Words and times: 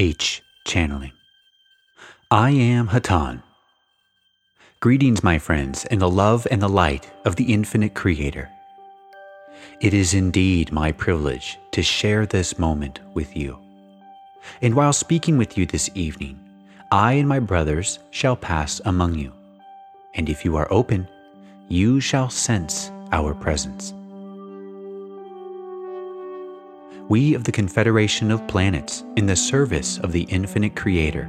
H. 0.00 0.40
Channeling. 0.66 1.12
I 2.30 2.52
am 2.52 2.88
Hatonn. 2.88 3.42
Greetings, 4.80 5.22
my 5.22 5.38
friends, 5.38 5.84
in 5.90 5.98
the 5.98 6.08
love 6.08 6.46
and 6.50 6.62
the 6.62 6.70
light 6.70 7.12
of 7.26 7.36
the 7.36 7.52
infinite 7.52 7.94
Creator. 7.94 8.48
It 9.82 9.92
is 9.92 10.14
indeed 10.14 10.72
my 10.72 10.90
privilege 10.90 11.58
to 11.72 11.82
share 11.82 12.24
this 12.24 12.58
moment 12.58 13.00
with 13.12 13.36
you. 13.36 13.58
And 14.62 14.74
while 14.74 14.94
speaking 14.94 15.36
with 15.36 15.58
you 15.58 15.66
this 15.66 15.90
evening, 15.94 16.40
I 16.90 17.12
and 17.12 17.28
my 17.28 17.38
brothers 17.38 17.98
shall 18.10 18.36
pass 18.36 18.80
among 18.86 19.16
you. 19.16 19.34
And 20.14 20.30
if 20.30 20.46
you 20.46 20.56
are 20.56 20.72
open, 20.72 21.06
you 21.68 22.00
shall 22.00 22.30
sense 22.30 22.90
our 23.12 23.34
presence. 23.34 23.92
We 27.10 27.34
of 27.34 27.42
the 27.42 27.50
Confederation 27.50 28.30
of 28.30 28.46
Planets, 28.46 29.04
in 29.16 29.26
the 29.26 29.34
service 29.34 29.98
of 29.98 30.12
the 30.12 30.22
infinite 30.30 30.76
Creator, 30.76 31.28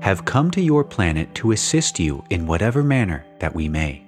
have 0.00 0.24
come 0.24 0.50
to 0.50 0.62
your 0.62 0.82
planet 0.82 1.34
to 1.34 1.52
assist 1.52 2.00
you 2.00 2.24
in 2.30 2.46
whatever 2.46 2.82
manner 2.82 3.22
that 3.38 3.54
we 3.54 3.68
may. 3.68 4.02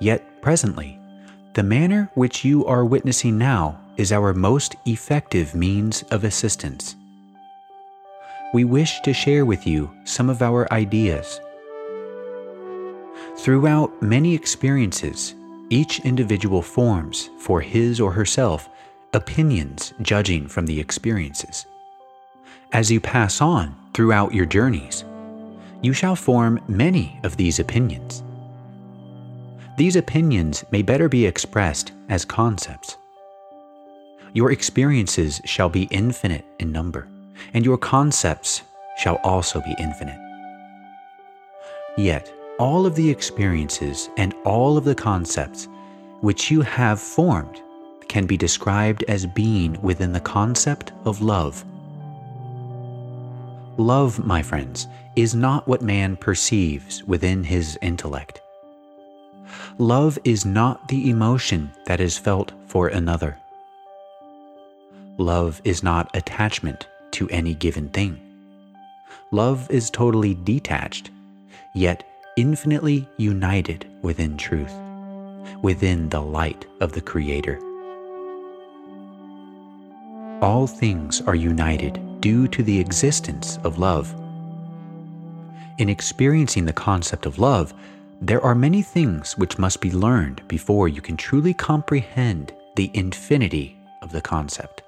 Yet, 0.00 0.22
presently, 0.40 0.96
the 1.54 1.64
manner 1.64 2.08
which 2.14 2.44
you 2.44 2.64
are 2.66 2.84
witnessing 2.84 3.36
now 3.36 3.80
is 3.96 4.12
our 4.12 4.32
most 4.32 4.76
effective 4.86 5.56
means 5.56 6.04
of 6.12 6.22
assistance. 6.22 6.94
We 8.52 8.62
wish 8.62 9.00
to 9.00 9.12
share 9.12 9.44
with 9.44 9.66
you 9.66 9.90
some 10.04 10.30
of 10.30 10.40
our 10.40 10.72
ideas. 10.72 11.40
Throughout 13.38 14.00
many 14.00 14.36
experiences, 14.36 15.34
each 15.68 15.98
individual 16.04 16.62
forms, 16.62 17.30
for 17.40 17.60
his 17.60 18.00
or 18.00 18.12
herself, 18.12 18.68
opinions 19.14 19.94
judging 20.02 20.48
from 20.48 20.66
the 20.66 20.80
experiences. 20.80 21.66
As 22.72 22.90
you 22.90 23.00
pass 23.00 23.40
on 23.40 23.74
throughout 23.94 24.34
your 24.34 24.44
journeys, 24.44 25.04
you 25.82 25.92
shall 25.92 26.16
form 26.16 26.60
many 26.66 27.20
of 27.22 27.36
these 27.36 27.60
opinions. 27.60 28.24
These 29.78 29.96
opinions 29.96 30.64
may 30.72 30.82
better 30.82 31.08
be 31.08 31.26
expressed 31.26 31.92
as 32.08 32.24
concepts. 32.24 32.96
Your 34.32 34.50
experiences 34.50 35.40
shall 35.44 35.68
be 35.68 35.84
infinite 35.92 36.44
in 36.58 36.72
number, 36.72 37.06
and 37.52 37.64
your 37.64 37.78
concepts 37.78 38.62
shall 38.98 39.16
also 39.22 39.60
be 39.60 39.74
infinite. 39.78 40.18
Yet, 41.96 42.32
all 42.58 42.86
of 42.86 42.96
the 42.96 43.08
experiences 43.08 44.08
and 44.16 44.34
all 44.44 44.76
of 44.76 44.84
the 44.84 44.94
concepts 44.94 45.68
which 46.20 46.50
you 46.50 46.62
have 46.62 47.00
formed 47.00 47.60
can 48.08 48.26
be 48.26 48.36
described 48.36 49.04
as 49.08 49.26
being 49.26 49.80
within 49.82 50.12
the 50.12 50.20
concept 50.20 50.92
of 51.04 51.20
love. 51.20 51.64
Love, 53.76 54.24
my 54.24 54.42
friends, 54.42 54.86
is 55.16 55.34
not 55.34 55.66
what 55.66 55.82
man 55.82 56.16
perceives 56.16 57.02
within 57.04 57.42
his 57.42 57.78
intellect. 57.82 58.40
Love 59.78 60.18
is 60.24 60.44
not 60.44 60.86
the 60.88 61.10
emotion 61.10 61.70
that 61.86 62.00
is 62.00 62.16
felt 62.16 62.52
for 62.66 62.88
another. 62.88 63.36
Love 65.18 65.60
is 65.64 65.82
not 65.82 66.14
attachment 66.16 66.86
to 67.10 67.28
any 67.30 67.54
given 67.54 67.88
thing. 67.88 68.20
Love 69.30 69.70
is 69.70 69.90
totally 69.90 70.34
detached, 70.34 71.10
yet 71.74 72.04
infinitely 72.36 73.08
united 73.16 73.86
within 74.02 74.36
truth, 74.36 74.74
within 75.62 76.08
the 76.08 76.20
light 76.20 76.66
of 76.80 76.92
the 76.92 77.00
Creator 77.00 77.58
all 80.44 80.66
things 80.66 81.22
are 81.22 81.34
united 81.34 82.20
due 82.20 82.46
to 82.46 82.62
the 82.62 82.78
existence 82.78 83.58
of 83.64 83.78
love. 83.78 84.14
In 85.78 85.88
experiencing 85.88 86.66
the 86.66 86.72
concept 86.74 87.24
of 87.24 87.38
love, 87.38 87.72
there 88.20 88.42
are 88.42 88.54
many 88.54 88.82
things 88.82 89.38
which 89.38 89.58
must 89.58 89.80
be 89.80 89.90
learned 89.90 90.46
before 90.46 90.86
you 90.86 91.00
can 91.00 91.16
truly 91.16 91.54
comprehend 91.54 92.52
the 92.76 92.90
infinity 92.92 93.78
of 94.02 94.12
the 94.12 94.20
concept. 94.20 94.82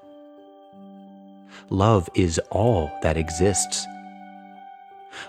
Love 1.70 2.06
is 2.14 2.38
all 2.50 2.90
that 3.00 3.16
exists. 3.16 3.86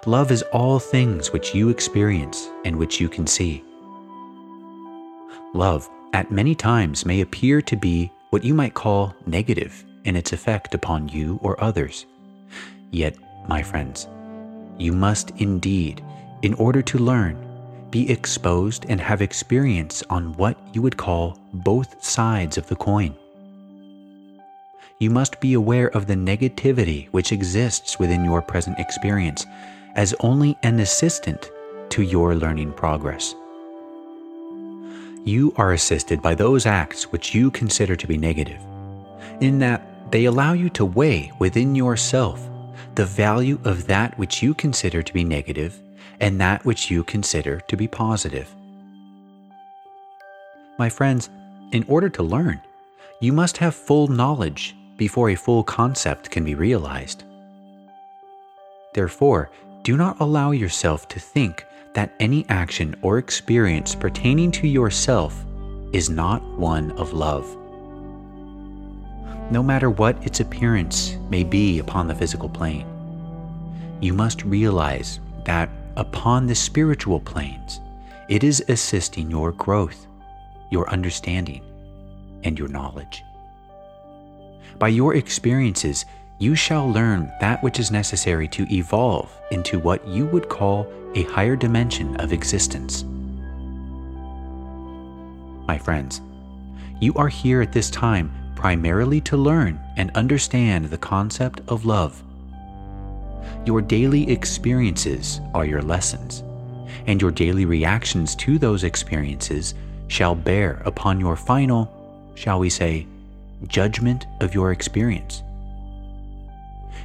Love 0.06 0.30
is 0.30 0.42
all 0.52 0.78
things 0.78 1.32
which 1.32 1.56
you 1.56 1.70
experience 1.70 2.50
and 2.66 2.76
which 2.76 3.00
you 3.00 3.08
can 3.08 3.26
see. 3.26 3.64
Love, 5.54 5.90
at 6.12 6.32
many 6.32 6.54
times, 6.54 7.06
may 7.06 7.22
appear 7.22 7.62
to 7.62 7.78
be 7.78 8.12
what 8.32 8.44
you 8.44 8.54
might 8.54 8.74
call 8.74 9.16
negative 9.26 9.86
and 10.08 10.18
its 10.18 10.34
effect 10.34 10.74
upon 10.74 11.10
you 11.10 11.40
or 11.44 11.62
others. 11.64 12.08
Yet, 12.90 13.16
my 13.48 13.62
friends, 13.62 14.08
you 14.80 14.94
must 14.94 15.32
indeed, 15.38 16.04
in 16.42 16.56
order 16.56 16.82
to 16.82 16.98
learn, 16.98 17.44
be 17.92 18.10
exposed 18.10 18.86
and 18.90 19.00
have 19.00 19.22
experience 19.22 20.04
on 20.10 20.34
what 20.34 20.58
you 20.74 20.82
would 20.82 20.98
call 20.98 21.38
both 21.54 22.04
sides 22.04 22.58
of 22.58 22.68
the 22.68 22.76
coin. 22.76 23.16
You 25.00 25.10
must 25.12 25.40
be 25.40 25.54
aware 25.54 25.90
of 25.90 26.08
the 26.08 26.16
negativity 26.16 27.08
which 27.10 27.32
exists 27.32 28.00
within 28.00 28.26
your 28.26 28.42
present 28.42 28.80
experience 28.80 29.46
as 29.96 30.16
only 30.22 30.58
an 30.64 30.80
assistant 30.80 31.52
to 31.90 32.02
your 32.02 32.36
learning 32.36 32.74
progress. 32.74 33.36
You 35.24 35.54
are 35.58 35.74
assisted 35.74 36.22
by 36.22 36.36
those 36.36 36.66
acts 36.66 37.12
which 37.12 37.36
you 37.36 37.52
consider 37.52 37.96
to 37.96 38.08
be 38.08 38.18
negative, 38.18 38.62
in 39.42 39.60
that 39.60 39.82
they 40.12 40.26
allow 40.26 40.54
you 40.54 40.70
to 40.70 40.86
weigh 40.86 41.32
within 41.40 41.76
yourself 41.76 42.50
the 42.96 43.06
value 43.06 43.60
of 43.64 43.88
that 43.88 44.18
which 44.18 44.42
you 44.42 44.54
consider 44.54 45.04
to 45.04 45.14
be 45.14 45.24
negative 45.24 45.80
and 46.20 46.40
that 46.40 46.66
which 46.66 46.90
you 46.90 47.04
consider 47.04 47.60
to 47.62 47.78
be 47.78 47.88
positive. 47.88 48.54
My 50.80 50.90
friends, 50.90 51.30
in 51.72 51.84
order 51.88 52.10
to 52.10 52.24
learn, 52.24 52.62
you 53.20 53.34
must 53.34 53.58
have 53.58 53.76
full 53.76 54.08
knowledge 54.08 54.76
before 54.98 55.30
a 55.30 55.36
full 55.36 55.64
concept 55.64 56.32
can 56.32 56.44
be 56.44 56.56
realized. 56.56 57.24
Therefore, 58.94 59.52
do 59.84 59.98
not 59.98 60.20
allow 60.20 60.52
yourself 60.52 61.08
to 61.10 61.20
think 61.20 61.66
that 61.94 62.14
any 62.20 62.46
action 62.50 62.96
or 63.02 63.18
experience 63.18 63.96
pertaining 63.96 64.52
to 64.52 64.68
yourself 64.68 65.46
is 65.94 66.10
not 66.10 66.44
one 66.58 66.92
of 66.92 67.14
love 67.14 67.58
no 69.50 69.64
matter 69.64 69.90
what 69.90 70.22
its 70.26 70.40
appearance 70.40 71.18
may 71.30 71.44
be 71.44 71.80
upon 71.80 72.08
the 72.08 72.16
physical 72.16 72.50
plane. 72.50 72.86
You 74.02 74.14
must 74.14 74.44
realize 74.44 75.20
that 75.46 75.70
upon 75.96 76.46
the 76.46 76.56
spiritual 76.56 77.20
planes, 77.20 77.80
it 78.30 78.44
is 78.44 78.64
assisting 78.68 79.32
your 79.32 79.52
growth, 79.54 80.06
your 80.70 80.90
understanding, 80.90 81.64
and 82.44 82.60
your 82.60 82.68
knowledge. 82.68 83.24
By 84.78 84.90
your 84.90 85.16
experiences, 85.16 86.06
you 86.40 86.54
shall 86.54 86.92
learn 86.92 87.32
that 87.40 87.64
which 87.64 87.80
is 87.80 87.90
necessary 87.90 88.48
to 88.50 88.72
evolve 88.72 89.32
into 89.50 89.80
what 89.80 90.06
you 90.08 90.26
would 90.28 90.50
call 90.50 90.86
a 91.16 91.24
higher 91.24 91.56
dimension 91.56 92.16
of 92.18 92.32
existence. 92.32 93.04
My 95.68 95.78
friends, 95.78 96.22
you 97.00 97.14
are 97.16 97.28
here 97.28 97.62
at 97.62 97.74
this 97.74 97.90
time 97.90 98.32
primarily 98.58 99.22
to 99.22 99.38
learn 99.38 99.80
and 99.98 100.10
understand 100.16 100.86
the 100.86 100.98
concept 100.98 101.62
of 101.68 101.86
love. 101.86 102.24
Your 103.68 103.82
daily 103.82 104.28
experiences 104.32 105.40
are 105.54 105.64
your 105.64 105.84
lessons, 105.84 106.44
and 107.06 107.22
your 107.22 107.30
daily 107.30 107.66
reactions 107.66 108.36
to 108.38 108.58
those 108.58 108.84
experiences 108.84 109.76
shall 110.08 110.34
bear 110.34 110.82
upon 110.86 111.20
your 111.20 111.36
final, 111.36 112.32
shall 112.34 112.58
we 112.58 112.68
say, 112.72 113.06
judgment 113.68 114.26
of 114.42 114.56
your 114.56 114.72
experience. 114.72 115.44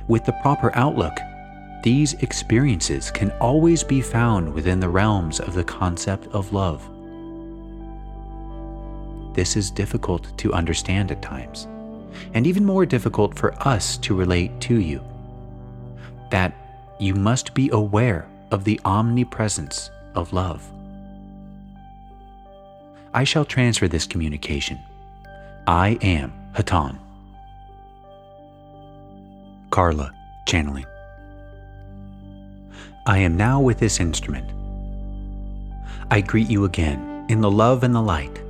With 0.08 0.24
the 0.24 0.38
proper 0.40 0.74
outlook, 0.74 1.18
these 1.82 2.14
experiences 2.14 3.10
can 3.10 3.30
always 3.42 3.84
be 3.84 4.00
found 4.00 4.54
within 4.54 4.80
the 4.80 4.88
realms 4.88 5.38
of 5.38 5.52
the 5.52 5.64
concept 5.64 6.28
of 6.28 6.54
love 6.54 6.88
this 9.34 9.56
is 9.56 9.70
difficult 9.70 10.36
to 10.38 10.52
understand 10.52 11.10
at 11.10 11.22
times, 11.22 11.66
and 12.34 12.46
even 12.46 12.64
more 12.64 12.86
difficult 12.86 13.38
for 13.38 13.54
us 13.66 13.96
to 13.98 14.14
relate 14.14 14.60
to 14.62 14.80
you. 14.80 15.02
That 16.30 16.54
you 16.98 17.14
must 17.14 17.54
be 17.54 17.70
aware 17.72 18.26
of 18.50 18.64
the 18.64 18.80
omnipresence 18.84 19.90
of 20.14 20.32
love. 20.32 20.68
I 23.14 23.24
shall 23.24 23.44
transfer 23.44 23.88
this 23.88 24.06
communication. 24.06 24.78
I 25.66 25.98
am 26.02 26.32
Hatonn. 26.54 26.98
Carla, 29.70 30.12
channeling. 30.46 30.86
I 33.06 33.18
am 33.18 33.36
now 33.36 33.60
with 33.60 33.78
this 33.78 34.00
instrument. 34.00 34.50
I 36.10 36.20
greet 36.20 36.48
you 36.50 36.64
again 36.64 37.26
in 37.28 37.40
the 37.40 37.50
love 37.50 37.82
and 37.82 37.94
the 37.94 38.02
light 38.02 38.41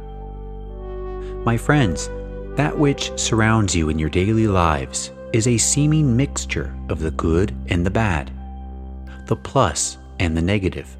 my 1.44 1.56
friends, 1.56 2.08
that 2.56 2.76
which 2.76 3.18
surrounds 3.18 3.74
you 3.74 3.88
in 3.88 3.98
your 3.98 4.10
daily 4.10 4.46
lives 4.46 5.10
is 5.32 5.48
a 5.48 5.58
seeming 5.58 6.16
mixture 6.16 6.74
of 6.88 7.00
the 7.00 7.10
good 7.12 7.54
and 7.68 7.84
the 7.84 7.90
bad, 7.90 8.30
the 9.26 9.36
plus 9.36 9.98
and 10.20 10.36
the 10.36 10.42
negative. 10.42 10.96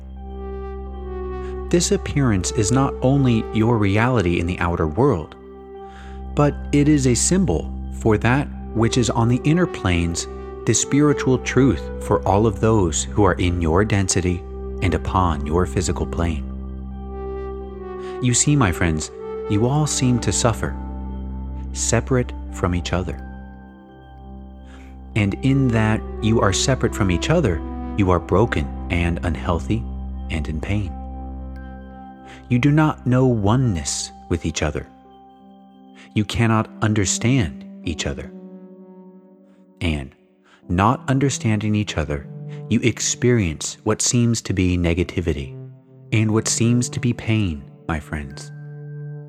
This 1.70 1.92
appearance 1.92 2.50
is 2.52 2.72
not 2.72 2.94
only 3.02 3.44
your 3.52 3.78
reality 3.78 4.40
in 4.40 4.46
the 4.46 4.58
outer 4.58 4.86
world, 4.86 5.36
but 6.34 6.54
it 6.72 6.88
is 6.88 7.06
a 7.06 7.14
symbol 7.14 7.72
for 8.00 8.18
that 8.18 8.48
which 8.74 8.96
is 8.98 9.10
on 9.10 9.28
the 9.28 9.40
inner 9.44 9.66
planes, 9.66 10.26
the 10.66 10.74
spiritual 10.74 11.38
truth 11.38 11.82
for 12.04 12.26
all 12.26 12.46
of 12.46 12.60
those 12.60 13.04
who 13.04 13.22
are 13.22 13.34
in 13.34 13.60
your 13.60 13.84
density 13.84 14.38
and 14.82 14.94
upon 14.94 15.46
your 15.46 15.66
physical 15.66 16.06
plane. 16.06 16.48
You 18.22 18.34
see, 18.34 18.56
my 18.56 18.72
friends, 18.72 19.10
you 19.52 19.66
all 19.66 19.87
seem 19.87 20.19
to 20.20 20.32
suffer, 20.32 20.75
separate 21.75 22.32
from 22.52 22.75
each 22.75 22.93
other. 22.94 23.28
And 25.14 25.34
in 25.43 25.69
that 25.69 26.00
you 26.22 26.40
are 26.40 26.54
separate 26.54 26.94
from 26.94 27.10
each 27.10 27.28
other, 27.28 27.60
you 27.99 28.10
are 28.10 28.19
broken 28.19 28.66
and 28.90 29.20
unhealthy 29.25 29.84
and 30.31 30.49
in 30.49 30.60
pain. 30.60 30.90
You 32.49 32.58
do 32.58 32.70
not 32.70 33.06
know 33.06 33.26
oneness 33.26 34.10
with 34.31 34.46
each 34.46 34.62
other. 34.62 34.87
You 36.14 36.25
cannot 36.25 36.70
understand 36.81 37.64
each 37.84 38.06
other. 38.06 38.32
And, 39.82 40.14
not 40.69 41.08
understanding 41.10 41.75
each 41.75 41.98
other, 41.98 42.26
you 42.70 42.81
experience 42.81 43.76
what 43.84 44.00
seems 44.00 44.40
to 44.43 44.55
be 44.55 44.78
negativity 44.78 45.52
and 46.12 46.31
what 46.31 46.48
seems 46.48 46.88
to 46.90 47.00
be 47.00 47.12
pain, 47.12 47.70
my 47.87 48.00
friends. 48.00 48.50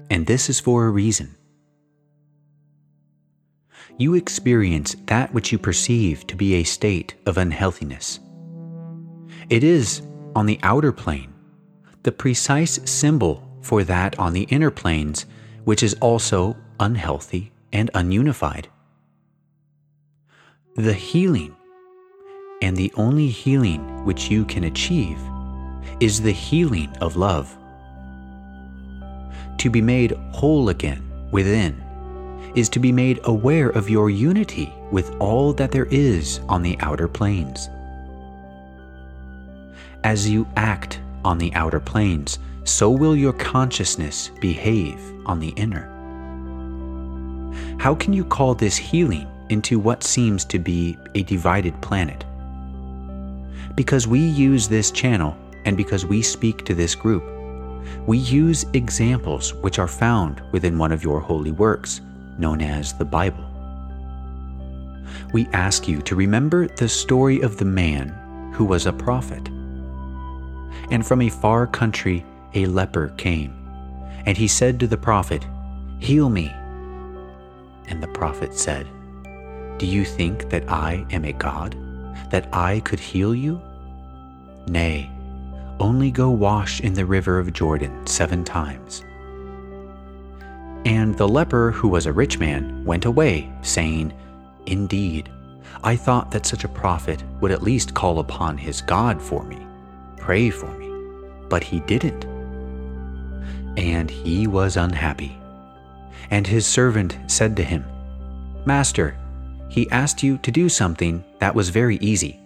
And 0.09 0.27
this 0.27 0.49
is 0.49 0.59
for 0.59 0.85
a 0.85 0.89
reason. 0.89 1.35
You 3.97 4.15
experience 4.15 4.95
that 5.05 5.33
which 5.33 5.51
you 5.51 5.59
perceive 5.59 6.25
to 6.27 6.35
be 6.35 6.55
a 6.55 6.63
state 6.63 7.15
of 7.25 7.37
unhealthiness. 7.37 8.19
It 9.49 9.63
is, 9.63 10.01
on 10.35 10.45
the 10.45 10.59
outer 10.63 10.91
plane, 10.91 11.33
the 12.01 12.11
precise 12.11 12.79
symbol 12.85 13.47
for 13.61 13.83
that 13.83 14.17
on 14.17 14.33
the 14.33 14.43
inner 14.43 14.71
planes, 14.71 15.25
which 15.63 15.83
is 15.83 15.93
also 16.01 16.57
unhealthy 16.79 17.51
and 17.71 17.91
ununified. 17.93 18.65
The 20.75 20.93
healing, 20.93 21.55
and 22.61 22.75
the 22.75 22.91
only 22.95 23.27
healing 23.27 24.03
which 24.05 24.29
you 24.29 24.43
can 24.45 24.63
achieve, 24.63 25.19
is 25.99 26.21
the 26.21 26.31
healing 26.31 26.89
of 26.99 27.15
love. 27.15 27.55
To 29.63 29.69
be 29.69 29.81
made 29.81 30.11
whole 30.31 30.67
again 30.67 31.01
within 31.31 31.81
is 32.53 32.67
to 32.67 32.79
be 32.79 32.91
made 32.91 33.21
aware 33.23 33.69
of 33.69 33.89
your 33.89 34.09
unity 34.09 34.73
with 34.91 35.09
all 35.21 35.53
that 35.53 35.71
there 35.71 35.85
is 35.85 36.41
on 36.49 36.61
the 36.61 36.77
outer 36.81 37.07
planes. 37.07 37.69
As 40.03 40.27
you 40.27 40.45
act 40.57 40.99
on 41.23 41.37
the 41.37 41.53
outer 41.55 41.79
planes, 41.79 42.39
so 42.65 42.91
will 42.91 43.15
your 43.15 43.31
consciousness 43.31 44.31
behave 44.41 44.99
on 45.25 45.39
the 45.39 45.53
inner. 45.55 45.87
How 47.79 47.95
can 47.95 48.11
you 48.11 48.25
call 48.25 48.55
this 48.55 48.75
healing 48.75 49.29
into 49.47 49.79
what 49.79 50.03
seems 50.03 50.43
to 50.43 50.59
be 50.59 50.97
a 51.15 51.23
divided 51.23 51.79
planet. 51.81 52.25
Because 53.75 54.07
we 54.07 54.19
use 54.19 54.67
this 54.67 54.91
channel 54.91 55.37
and 55.63 55.77
because 55.77 56.05
we 56.05 56.21
speak 56.21 56.65
to 56.65 56.73
this 56.73 56.95
group, 56.95 57.23
we 58.05 58.17
use 58.17 58.65
examples 58.73 59.53
which 59.55 59.79
are 59.79 59.87
found 59.87 60.41
within 60.51 60.77
one 60.77 60.91
of 60.91 61.03
your 61.03 61.19
holy 61.19 61.51
works, 61.51 62.01
known 62.37 62.61
as 62.61 62.93
the 62.93 63.05
Bible. 63.05 63.45
We 65.33 65.47
ask 65.53 65.87
you 65.87 66.01
to 66.03 66.15
remember 66.15 66.67
the 66.67 66.89
story 66.89 67.41
of 67.41 67.57
the 67.57 67.65
man 67.65 68.09
who 68.53 68.65
was 68.65 68.85
a 68.85 68.93
prophet. 68.93 69.47
And 70.91 71.05
from 71.05 71.21
a 71.21 71.29
far 71.29 71.67
country 71.67 72.25
a 72.53 72.65
leper 72.65 73.09
came, 73.17 73.53
and 74.25 74.37
he 74.37 74.47
said 74.47 74.79
to 74.79 74.87
the 74.87 74.97
prophet, 74.97 75.45
Heal 75.99 76.29
me. 76.29 76.51
And 77.87 78.01
the 78.01 78.07
prophet 78.07 78.53
said, 78.53 78.87
do 79.79 79.87
you 79.87 80.05
think 80.05 80.49
that 80.49 80.71
I 80.71 81.05
am 81.11 81.25
a 81.25 81.33
God, 81.33 81.75
that 82.29 82.47
I 82.53 82.79
could 82.81 82.99
heal 82.99 83.33
you? 83.33 83.61
Nay, 84.67 85.11
only 85.79 86.11
go 86.11 86.29
wash 86.29 86.81
in 86.81 86.93
the 86.93 87.05
river 87.05 87.39
of 87.39 87.53
Jordan 87.53 88.05
seven 88.05 88.43
times. 88.43 89.03
And 90.85 91.17
the 91.17 91.27
leper, 91.27 91.71
who 91.71 91.87
was 91.87 92.05
a 92.05 92.13
rich 92.13 92.39
man, 92.39 92.83
went 92.83 93.05
away, 93.05 93.51
saying, 93.61 94.13
Indeed, 94.65 95.29
I 95.83 95.95
thought 95.95 96.31
that 96.31 96.45
such 96.45 96.63
a 96.63 96.69
prophet 96.69 97.23
would 97.41 97.51
at 97.51 97.63
least 97.63 97.93
call 97.93 98.19
upon 98.19 98.57
his 98.57 98.81
God 98.81 99.21
for 99.21 99.43
me, 99.43 99.65
pray 100.17 100.49
for 100.49 100.71
me, 100.77 100.89
but 101.49 101.63
he 101.63 101.79
didn't. 101.81 102.25
And 103.77 104.09
he 104.09 104.47
was 104.47 104.77
unhappy. 104.77 105.37
And 106.29 106.45
his 106.45 106.65
servant 106.65 107.17
said 107.27 107.55
to 107.57 107.63
him, 107.63 107.85
Master, 108.65 109.17
he 109.69 109.89
asked 109.89 110.21
you 110.21 110.37
to 110.39 110.51
do 110.51 110.69
something 110.69 111.23
that 111.39 111.55
was 111.55 111.69
very 111.69 111.97
easy. 111.97 112.39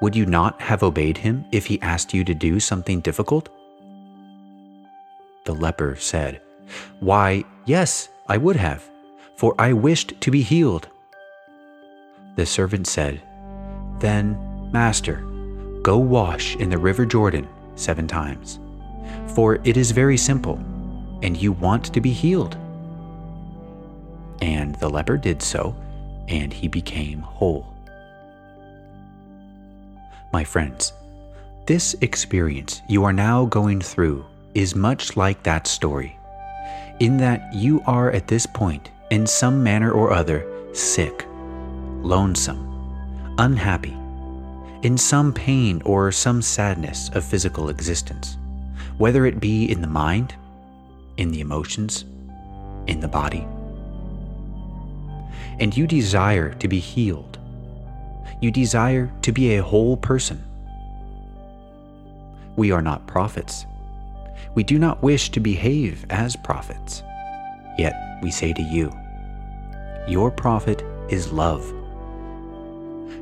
Would 0.00 0.14
you 0.14 0.26
not 0.26 0.60
have 0.60 0.82
obeyed 0.82 1.18
him 1.18 1.44
if 1.52 1.66
he 1.66 1.80
asked 1.80 2.12
you 2.12 2.24
to 2.24 2.34
do 2.34 2.60
something 2.60 3.00
difficult? 3.00 3.48
The 5.44 5.54
leper 5.54 5.96
said, 5.96 6.40
Why, 7.00 7.44
yes, 7.64 8.08
I 8.28 8.36
would 8.36 8.56
have, 8.56 8.88
for 9.36 9.54
I 9.58 9.72
wished 9.72 10.20
to 10.20 10.30
be 10.30 10.42
healed. 10.42 10.88
The 12.36 12.46
servant 12.46 12.86
said, 12.86 13.22
Then, 14.00 14.36
Master, 14.72 15.24
go 15.82 15.96
wash 15.96 16.56
in 16.56 16.68
the 16.68 16.78
river 16.78 17.06
Jordan 17.06 17.48
seven 17.76 18.06
times, 18.06 18.58
for 19.34 19.60
it 19.64 19.76
is 19.76 19.90
very 19.92 20.16
simple, 20.16 20.56
and 21.22 21.36
you 21.36 21.52
want 21.52 21.84
to 21.94 22.00
be 22.00 22.10
healed. 22.10 22.56
And 24.42 24.74
the 24.76 24.90
leper 24.90 25.16
did 25.16 25.40
so 25.40 25.74
and 26.28 26.52
he 26.52 26.68
became 26.68 27.20
whole. 27.20 27.75
My 30.36 30.44
friends, 30.44 30.92
this 31.64 31.96
experience 32.02 32.82
you 32.90 33.04
are 33.04 33.12
now 33.14 33.46
going 33.46 33.80
through 33.80 34.22
is 34.52 34.74
much 34.74 35.16
like 35.16 35.42
that 35.44 35.66
story, 35.66 36.14
in 37.00 37.16
that 37.16 37.54
you 37.54 37.80
are 37.86 38.10
at 38.10 38.28
this 38.28 38.44
point, 38.44 38.90
in 39.10 39.26
some 39.26 39.62
manner 39.62 39.90
or 39.90 40.12
other, 40.12 40.46
sick, 40.74 41.24
lonesome, 42.02 42.60
unhappy, 43.38 43.96
in 44.82 44.98
some 44.98 45.32
pain 45.32 45.80
or 45.86 46.12
some 46.12 46.42
sadness 46.42 47.08
of 47.14 47.24
physical 47.24 47.70
existence, 47.70 48.36
whether 48.98 49.24
it 49.24 49.40
be 49.40 49.64
in 49.64 49.80
the 49.80 49.86
mind, 49.86 50.34
in 51.16 51.30
the 51.30 51.40
emotions, 51.40 52.04
in 52.86 53.00
the 53.00 53.08
body 53.08 53.48
and 55.58 55.74
you 55.74 55.86
desire 55.86 56.52
to 56.52 56.68
be 56.68 56.78
healed. 56.78 57.38
You 58.40 58.50
desire 58.50 59.10
to 59.22 59.32
be 59.32 59.54
a 59.54 59.62
whole 59.62 59.96
person. 59.96 60.42
We 62.56 62.70
are 62.70 62.82
not 62.82 63.06
prophets. 63.06 63.66
We 64.54 64.62
do 64.62 64.78
not 64.78 65.02
wish 65.02 65.30
to 65.30 65.40
behave 65.40 66.04
as 66.10 66.36
prophets. 66.36 67.02
Yet 67.78 67.94
we 68.22 68.30
say 68.30 68.52
to 68.52 68.62
you, 68.62 68.92
Your 70.08 70.30
prophet 70.30 70.82
is 71.08 71.32
love. 71.32 71.72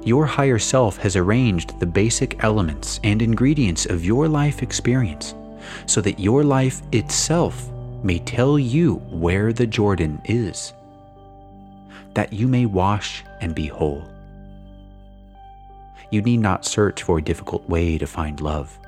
Your 0.05 0.27
higher 0.27 0.59
self 0.59 0.97
has 0.99 1.17
arranged 1.17 1.79
the 1.81 1.87
basic 1.87 2.43
elements 2.45 3.01
and 3.03 3.23
ingredients 3.23 3.87
of 3.87 4.05
your 4.05 4.29
life 4.29 4.63
experience 4.63 5.35
so 5.87 6.01
that 6.03 6.21
your 6.21 6.45
life 6.45 6.83
itself 6.93 7.69
may 8.03 8.19
tell 8.19 8.59
you 8.59 8.97
where 9.11 9.53
the 9.53 9.67
Jordan 9.67 10.21
is 10.27 10.75
that 12.15 12.33
you 12.33 12.47
may 12.47 12.65
wash 12.65 13.25
and 13.41 13.55
be 13.55 13.67
whole. 13.67 14.05
You 16.15 16.23
need 16.23 16.39
not 16.39 16.65
search 16.65 17.03
for 17.03 17.19
a 17.19 17.23
difficult 17.23 17.69
way 17.69 17.99
to 17.99 18.07
find 18.07 18.41
love. 18.41 18.79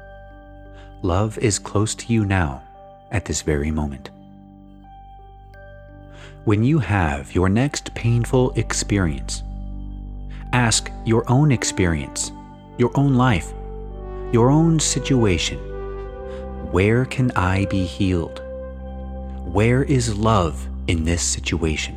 Love 1.02 1.36
is 1.38 1.58
close 1.58 1.92
to 1.96 2.12
you 2.12 2.24
now, 2.24 2.62
at 3.10 3.24
this 3.24 3.42
very 3.42 3.72
moment. 3.72 4.10
When 6.44 6.62
you 6.62 6.78
have 6.78 7.34
your 7.34 7.48
next 7.48 7.92
painful 7.96 8.52
experience, 8.52 9.42
ask 10.52 10.88
your 11.04 11.28
own 11.28 11.50
experience, 11.50 12.30
your 12.78 12.92
own 12.94 13.14
life, 13.14 13.52
your 14.30 14.48
own 14.48 14.78
situation. 14.78 15.58
Where 16.70 17.06
can 17.06 17.32
I 17.32 17.64
be 17.64 17.84
healed? 17.84 18.40
Where 19.52 19.82
is 19.82 20.16
love 20.16 20.64
in 20.86 21.02
this 21.02 21.22
situation? 21.22 21.96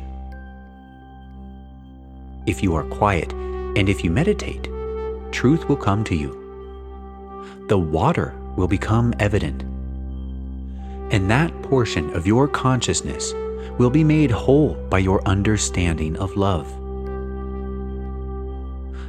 If 2.46 2.64
you 2.64 2.74
are 2.74 2.82
quiet 2.82 3.32
and 3.32 3.88
if 3.88 4.02
you 4.02 4.10
meditate, 4.10 4.69
truth 5.30 5.68
will 5.68 5.76
come 5.76 6.04
to 6.04 6.14
you. 6.14 6.36
The 7.68 7.78
water 7.78 8.34
will 8.56 8.68
become 8.68 9.14
evident. 9.18 9.62
And 11.12 11.30
that 11.30 11.62
portion 11.62 12.10
of 12.16 12.26
your 12.26 12.46
consciousness 12.46 13.32
will 13.78 13.90
be 13.90 14.04
made 14.04 14.30
whole 14.30 14.74
by 14.88 14.98
your 14.98 15.26
understanding 15.26 16.16
of 16.18 16.36
love. 16.36 16.66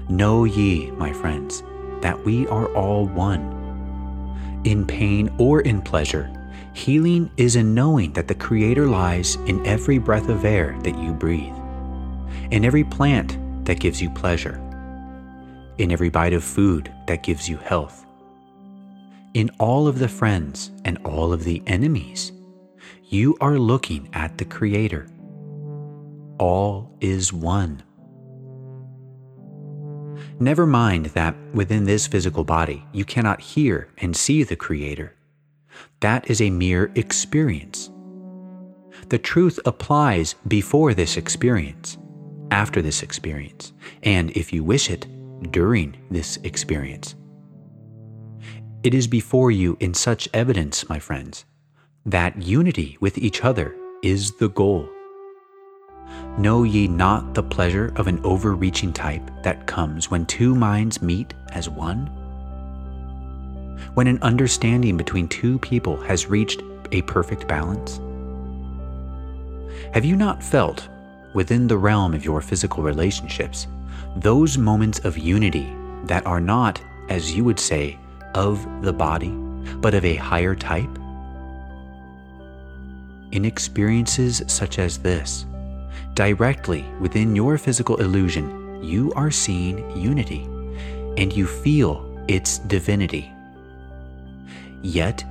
Know 0.09 0.45
ye, 0.45 0.91
my 0.91 1.13
friends, 1.13 1.63
that 2.01 2.23
we 2.25 2.47
are 2.47 2.67
all 2.75 3.07
one. 3.07 4.61
In 4.63 4.85
pain 4.85 5.33
or 5.37 5.61
in 5.61 5.81
pleasure, 5.81 6.29
healing 6.73 7.31
is 7.37 7.55
in 7.55 7.73
knowing 7.73 8.13
that 8.13 8.27
the 8.27 8.35
Creator 8.35 8.87
lies 8.87 9.35
in 9.47 9.65
every 9.65 9.97
breath 9.97 10.29
of 10.29 10.45
air 10.45 10.77
that 10.83 10.97
you 10.97 11.11
breathe, 11.13 11.55
in 12.51 12.65
every 12.65 12.83
plant 12.83 13.37
that 13.65 13.79
gives 13.79 14.01
you 14.01 14.09
pleasure, 14.09 14.59
in 15.81 15.91
every 15.91 16.09
bite 16.09 16.33
of 16.33 16.43
food 16.43 16.93
that 17.07 17.23
gives 17.23 17.49
you 17.49 17.57
health, 17.57 18.05
in 19.33 19.49
all 19.59 19.87
of 19.87 19.97
the 19.97 20.07
friends 20.07 20.69
and 20.85 20.99
all 21.03 21.33
of 21.33 21.43
the 21.43 21.63
enemies. 21.65 22.31
You 23.05 23.35
are 23.41 23.57
looking 23.57 24.07
at 24.13 24.37
the 24.37 24.45
Creator. 24.45 25.07
All 26.37 26.95
is 27.01 27.33
one. 27.33 27.81
Never 30.39 30.67
mind 30.67 31.07
that 31.07 31.35
within 31.53 31.85
this 31.85 32.05
physical 32.05 32.43
body 32.43 32.85
you 32.93 33.03
cannot 33.03 33.41
hear 33.41 33.89
and 33.97 34.15
see 34.15 34.43
the 34.43 34.55
Creator. 34.55 35.15
That 36.01 36.29
is 36.29 36.41
a 36.41 36.51
mere 36.51 36.91
experience. 36.93 37.89
The 39.09 39.17
truth 39.17 39.59
applies 39.65 40.35
before 40.47 40.93
this 40.93 41.17
experience, 41.17 41.97
after 42.51 42.83
this 42.83 43.01
experience, 43.01 43.73
and 44.03 44.29
if 44.31 44.53
you 44.53 44.63
wish 44.63 44.89
it, 44.89 45.07
during 45.49 45.97
this 46.11 46.37
experience. 46.43 47.15
It 48.83 48.93
is 48.93 49.07
before 49.07 49.51
you 49.51 49.77
in 49.79 49.93
such 49.93 50.29
evidence, 50.33 50.87
my 50.89 50.99
friends, 50.99 51.45
that 52.05 52.41
unity 52.41 52.97
with 52.99 53.17
each 53.17 53.43
other 53.43 53.75
is 54.03 54.31
the 54.37 54.49
goal. 54.49 54.89
Know 56.37 56.63
ye 56.63 56.87
not 56.87 57.33
the 57.33 57.43
pleasure 57.43 57.93
of 57.95 58.07
an 58.07 58.19
overreaching 58.23 58.91
type 58.91 59.29
that 59.43 59.67
comes 59.67 60.09
when 60.09 60.25
two 60.25 60.55
minds 60.55 61.01
meet 61.01 61.33
as 61.51 61.69
one? 61.69 62.07
When 63.93 64.07
an 64.07 64.21
understanding 64.21 64.97
between 64.97 65.27
two 65.27 65.59
people 65.59 65.97
has 66.01 66.27
reached 66.27 66.63
a 66.91 67.01
perfect 67.03 67.47
balance? 67.47 67.99
Have 69.93 70.05
you 70.05 70.15
not 70.15 70.41
felt, 70.41 70.87
within 71.33 71.67
the 71.67 71.77
realm 71.77 72.13
of 72.13 72.25
your 72.25 72.41
physical 72.41 72.83
relationships, 72.83 73.67
those 74.15 74.57
moments 74.57 74.99
of 74.99 75.17
unity 75.17 75.73
that 76.05 76.25
are 76.25 76.41
not, 76.41 76.81
as 77.09 77.35
you 77.35 77.43
would 77.43 77.59
say, 77.59 77.97
of 78.35 78.65
the 78.81 78.93
body, 78.93 79.31
but 79.77 79.93
of 79.93 80.05
a 80.05 80.15
higher 80.15 80.55
type? 80.55 80.89
In 83.31 83.45
experiences 83.45 84.43
such 84.47 84.79
as 84.79 84.97
this, 84.97 85.45
Directly 86.13 86.83
within 86.99 87.35
your 87.35 87.57
physical 87.57 87.95
illusion, 88.01 88.83
you 88.83 89.13
are 89.13 89.31
seeing 89.31 89.79
unity 89.97 90.43
and 91.17 91.31
you 91.31 91.47
feel 91.47 92.23
its 92.27 92.59
divinity. 92.59 93.31
Yet, 94.81 95.23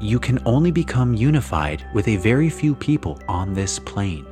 you 0.00 0.18
can 0.18 0.40
only 0.44 0.70
become 0.70 1.14
unified 1.14 1.84
with 1.94 2.08
a 2.08 2.16
very 2.16 2.50
few 2.50 2.74
people 2.74 3.20
on 3.28 3.54
this 3.54 3.78
plane. 3.78 4.26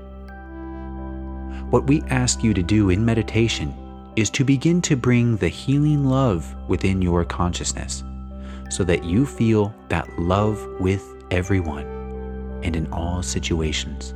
What 1.70 1.88
we 1.88 2.02
ask 2.10 2.44
you 2.44 2.54
to 2.54 2.62
do 2.62 2.90
in 2.90 3.04
meditation 3.04 3.74
is 4.14 4.30
to 4.30 4.44
begin 4.44 4.80
to 4.82 4.96
bring 4.96 5.36
the 5.36 5.48
healing 5.48 6.04
love 6.04 6.54
within 6.68 7.02
your 7.02 7.24
consciousness 7.24 8.04
so 8.70 8.84
that 8.84 9.04
you 9.04 9.26
feel 9.26 9.74
that 9.88 10.08
love 10.18 10.64
with 10.80 11.04
everyone 11.30 11.86
and 12.62 12.76
in 12.76 12.90
all 12.92 13.22
situations. 13.22 14.14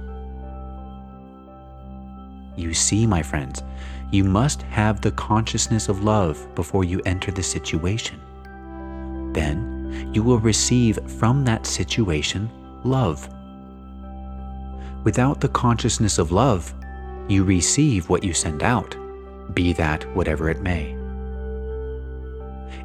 You 2.56 2.72
see, 2.72 3.06
my 3.06 3.22
friends, 3.22 3.62
you 4.12 4.22
must 4.24 4.62
have 4.62 5.00
the 5.00 5.12
consciousness 5.12 5.88
of 5.88 6.04
love 6.04 6.54
before 6.54 6.84
you 6.84 7.00
enter 7.04 7.30
the 7.30 7.42
situation. 7.42 8.20
Then 9.32 10.10
you 10.12 10.22
will 10.22 10.38
receive 10.38 10.98
from 11.18 11.44
that 11.46 11.66
situation 11.66 12.48
love. 12.84 13.28
Without 15.04 15.40
the 15.40 15.48
consciousness 15.48 16.18
of 16.18 16.32
love, 16.32 16.74
you 17.30 17.44
receive 17.44 18.08
what 18.08 18.24
you 18.24 18.34
send 18.34 18.62
out, 18.62 18.96
be 19.54 19.72
that 19.74 20.04
whatever 20.14 20.50
it 20.50 20.60
may. 20.60 20.96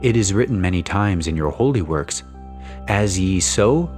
It 0.01 0.15
is 0.15 0.33
written 0.33 0.59
many 0.59 0.83
times 0.83 1.27
in 1.27 1.35
your 1.35 1.51
holy 1.51 1.81
works 1.81 2.23
As 2.87 3.17
ye 3.17 3.39
sow, 3.39 3.89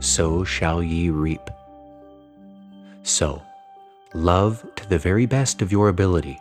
so 0.00 0.44
shall 0.44 0.82
ye 0.82 1.10
reap. 1.10 1.50
So, 3.02 3.42
love 4.14 4.64
to 4.76 4.88
the 4.88 4.98
very 4.98 5.26
best 5.26 5.62
of 5.62 5.70
your 5.70 5.88
ability, 5.88 6.40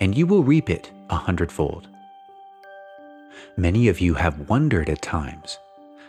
and 0.00 0.16
you 0.16 0.26
will 0.26 0.42
reap 0.42 0.70
it 0.70 0.90
a 1.10 1.16
hundredfold. 1.16 1.88
Many 3.56 3.88
of 3.88 4.00
you 4.00 4.14
have 4.14 4.48
wondered 4.48 4.88
at 4.88 5.02
times, 5.02 5.58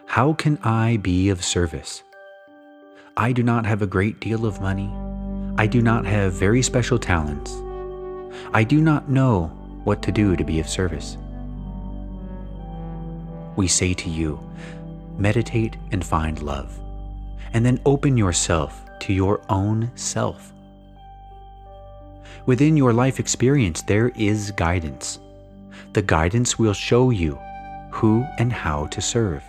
how 0.06 0.34
can 0.34 0.58
I 0.64 0.98
be 0.98 1.30
of 1.30 1.44
service? 1.44 2.04
I 3.18 3.32
do 3.32 3.44
not 3.44 3.66
have 3.66 3.82
a 3.82 3.88
great 3.88 4.20
deal 4.20 4.46
of 4.46 4.62
money. 4.62 4.90
I 5.60 5.68
do 5.68 5.82
not 5.82 6.06
have 6.06 6.32
very 6.32 6.62
special 6.62 6.98
talents. 6.98 7.52
I 8.54 8.64
do 8.64 8.80
not 8.80 9.10
know 9.10 9.48
what 9.84 10.02
to 10.04 10.10
do 10.10 10.38
to 10.38 10.44
be 10.46 10.62
of 10.62 10.70
service. 10.70 11.18
We 13.58 13.68
say 13.68 13.94
to 13.94 14.10
you, 14.10 14.40
meditate 15.18 15.76
and 15.92 16.06
find 16.06 16.42
love, 16.42 16.80
and 17.52 17.66
then 17.66 17.82
open 17.86 18.16
yourself 18.16 18.86
to 19.02 19.12
your 19.12 19.42
own 19.50 19.92
self. 19.96 20.54
Within 22.46 22.78
your 22.78 22.94
life 22.94 23.20
experience, 23.20 23.82
there 23.82 24.14
is 24.16 24.52
guidance. 24.52 25.20
The 25.92 26.02
guidance 26.02 26.58
will 26.58 26.72
show 26.72 27.10
you 27.10 27.38
who 27.92 28.26
and 28.38 28.54
how 28.54 28.86
to 28.86 29.02
serve. 29.02 29.44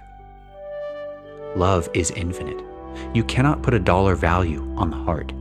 Love 1.54 1.88
is 1.94 2.10
infinite. 2.10 2.64
You 3.14 3.22
cannot 3.22 3.62
put 3.62 3.74
a 3.74 3.78
dollar 3.78 4.16
value 4.16 4.74
on 4.76 4.90
the 4.90 4.96
heart. 4.96 5.32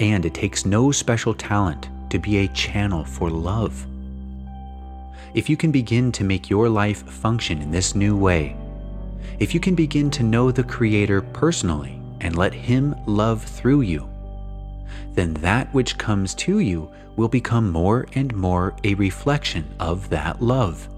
And 0.00 0.24
it 0.26 0.34
takes 0.34 0.66
no 0.66 0.92
special 0.92 1.34
talent 1.34 1.88
to 2.10 2.18
be 2.18 2.38
a 2.38 2.48
channel 2.48 3.04
for 3.04 3.30
love. 3.30 3.86
If 5.34 5.50
you 5.50 5.56
can 5.56 5.70
begin 5.70 6.12
to 6.12 6.24
make 6.24 6.48
your 6.50 6.68
life 6.68 7.06
function 7.08 7.60
in 7.60 7.70
this 7.70 7.94
new 7.94 8.16
way, 8.16 8.56
if 9.38 9.52
you 9.52 9.60
can 9.60 9.74
begin 9.74 10.10
to 10.12 10.22
know 10.22 10.50
the 10.50 10.64
Creator 10.64 11.20
personally 11.22 12.00
and 12.20 12.36
let 12.36 12.54
Him 12.54 12.94
love 13.06 13.42
through 13.42 13.82
you, 13.82 14.08
then 15.14 15.34
that 15.34 15.72
which 15.74 15.98
comes 15.98 16.34
to 16.34 16.60
you 16.60 16.90
will 17.16 17.28
become 17.28 17.70
more 17.70 18.06
and 18.14 18.34
more 18.34 18.74
a 18.84 18.94
reflection 18.94 19.66
of 19.80 20.08
that 20.10 20.40
love. 20.42 20.88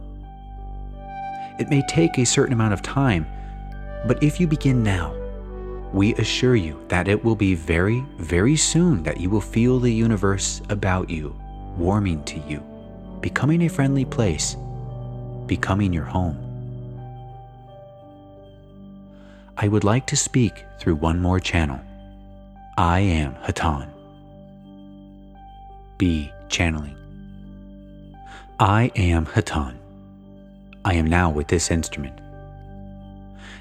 It 1.59 1.71
may 1.71 1.83
take 1.89 2.19
a 2.19 2.27
certain 2.27 2.53
amount 2.53 2.75
of 2.75 2.83
time, 2.83 3.27
but 4.07 4.23
if 4.23 4.39
you 4.39 4.47
begin 4.47 4.83
now, 4.83 5.13
we 5.93 6.15
assure 6.17 6.57
you 6.57 6.85
that 6.89 7.09
it 7.09 7.25
will 7.25 7.35
be 7.35 7.55
very, 7.55 8.05
very 8.19 8.57
soon 8.57 9.03
that 9.05 9.21
you 9.21 9.31
will 9.31 9.41
feel 9.41 9.79
the 9.79 9.93
universe 9.93 10.61
about 10.69 11.09
you 11.09 11.35
warming 11.77 12.23
to 12.25 12.39
you, 12.41 12.63
becoming 13.21 13.63
a 13.63 13.69
friendly 13.69 14.05
place, 14.05 14.57
becoming 15.47 15.93
your 15.93 16.05
home. 16.05 16.37
I 19.57 19.69
would 19.69 19.85
like 19.85 20.07
to 20.09 20.17
speak 20.17 20.65
through 20.79 20.97
one 20.97 21.21
more 21.21 21.41
channel. 21.41 21.81
I 22.77 23.01
am 23.01 23.35
Hatonn. 23.37 23.89
B. 25.97 26.31
Channeling. 26.49 26.97
I 28.61 28.91
am 28.95 29.27
Hatonn. 29.27 29.77
I 30.85 30.95
am 30.95 31.07
now 31.07 31.31
with 31.31 31.49
this 31.49 31.71
instrument. 31.71 32.21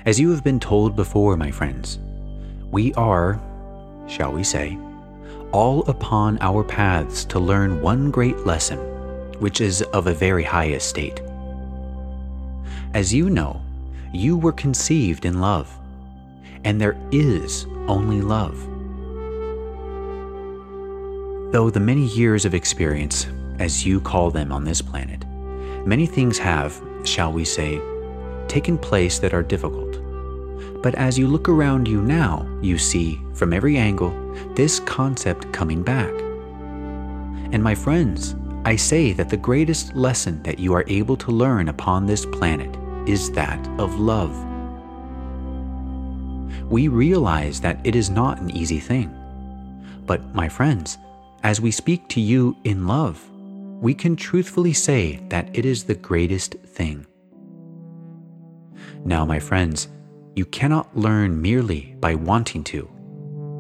As 0.05 0.19
you 0.19 0.29
have 0.31 0.43
been 0.43 0.59
told 0.59 0.95
before, 0.95 1.35
my 1.35 1.51
friends, 1.51 1.99
we 2.71 2.93
are, 2.95 3.39
shall 4.07 4.31
we 4.31 4.43
say, 4.43 4.77
all 5.51 5.83
upon 5.89 6.37
our 6.41 6.63
paths 6.63 7.23
to 7.25 7.39
learn 7.39 7.81
one 7.81 8.11
great 8.11 8.37
lesson, 8.45 8.77
which 9.39 9.61
is 9.61 9.81
of 9.81 10.07
a 10.07 10.13
very 10.13 10.43
high 10.43 10.69
estate. 10.69 11.21
As 12.93 13.13
you 13.13 13.29
know, 13.29 13.61
you 14.13 14.37
were 14.37 14.51
conceived 14.51 15.25
in 15.25 15.39
love, 15.39 15.73
and 16.63 16.81
there 16.81 16.97
is 17.11 17.65
only 17.87 18.21
love. 18.21 18.57
Though 21.51 21.69
the 21.69 21.79
many 21.79 22.05
years 22.07 22.43
of 22.43 22.53
experience, 22.53 23.27
as 23.59 23.85
you 23.85 24.01
call 24.01 24.31
them 24.31 24.51
on 24.51 24.65
this 24.65 24.81
planet, 24.81 25.25
many 25.85 26.05
things 26.05 26.37
have, 26.37 26.81
shall 27.05 27.31
we 27.31 27.45
say, 27.45 27.79
taken 28.47 28.77
place 28.77 29.19
that 29.19 29.33
are 29.33 29.43
difficult. 29.43 29.96
But 30.87 30.95
as 30.95 31.19
you 31.19 31.27
look 31.27 31.49
around 31.49 31.85
you 31.85 32.01
now, 32.01 32.47
you 32.61 32.77
see, 32.77 33.19
from 33.33 33.51
every 33.51 33.75
angle, 33.75 34.13
this 34.55 34.79
concept 34.79 35.51
coming 35.51 35.83
back. 35.83 36.13
And 37.51 37.61
my 37.61 37.75
friends, 37.75 38.37
I 38.63 38.77
say 38.77 39.11
that 39.11 39.27
the 39.27 39.35
greatest 39.35 39.97
lesson 39.97 40.41
that 40.43 40.59
you 40.59 40.71
are 40.73 40.85
able 40.87 41.17
to 41.17 41.29
learn 41.29 41.67
upon 41.67 42.05
this 42.05 42.25
planet 42.25 42.73
is 43.05 43.29
that 43.31 43.59
of 43.77 43.99
love. 43.99 44.31
We 46.71 46.87
realize 46.87 47.59
that 47.59 47.85
it 47.85 47.93
is 47.93 48.09
not 48.09 48.39
an 48.39 48.51
easy 48.51 48.79
thing. 48.79 49.13
But, 50.05 50.33
my 50.33 50.47
friends, 50.47 50.97
as 51.43 51.59
we 51.59 51.71
speak 51.71 52.07
to 52.11 52.21
you 52.21 52.55
in 52.63 52.87
love, 52.87 53.21
we 53.81 53.93
can 53.93 54.15
truthfully 54.15 54.71
say 54.71 55.17
that 55.27 55.49
it 55.51 55.65
is 55.65 55.83
the 55.83 55.95
greatest 55.95 56.53
thing. 56.53 57.05
Now, 59.03 59.25
my 59.25 59.39
friends, 59.39 59.89
you 60.37 60.45
cannot 60.45 60.95
learn 60.95 61.41
merely 61.41 61.95
by 61.99 62.13
wanting 62.13 62.63
to, 62.63 62.87